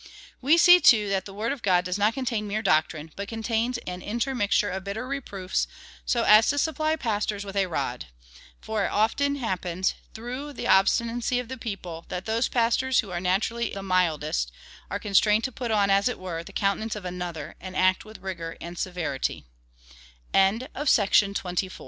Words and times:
We 0.41 0.57
see, 0.57 0.79
too, 0.79 1.09
that 1.09 1.25
the 1.25 1.33
Word 1.35 1.51
of 1.51 1.61
God 1.61 1.85
does 1.85 1.99
not 1.99 2.15
contain 2.15 2.47
mere 2.47 2.63
doctrine, 2.63 3.11
but 3.15 3.27
contains 3.27 3.77
an 3.85 4.01
inter 4.01 4.33
mixture 4.33 4.71
of 4.71 4.83
bitter 4.83 5.07
reproofs, 5.07 5.67
so 6.07 6.23
as 6.23 6.49
to 6.49 6.55
sujiply 6.55 6.99
pastors 6.99 7.45
with 7.45 7.55
a 7.55 7.67
rod. 7.67 8.07
For 8.59 8.83
it 8.85 8.91
often 8.91 9.35
happens, 9.35 9.93
through 10.15 10.53
the 10.53 10.65
obstinacy 10.65 11.37
of 11.37 11.49
the 11.49 11.55
people, 11.59 12.05
that 12.09 12.25
those 12.25 12.47
pastors 12.47 13.01
who 13.01 13.11
are 13.11 13.19
naturally 13.21 13.69
the 13.71 13.81
mildest^ 13.83 14.49
are 14.89 14.97
con 14.99 15.13
strained 15.13 15.43
to 15.43 15.51
put 15.51 15.69
on, 15.69 15.91
as 15.91 16.07
it 16.07 16.17
were, 16.17 16.43
the 16.43 16.51
countenance 16.51 16.95
of 16.95 17.05
another, 17.05 17.53
and 17.61 17.75
ac 17.75 18.11